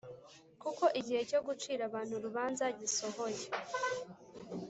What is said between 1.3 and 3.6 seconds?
gucira abantu urubanza gisohoye,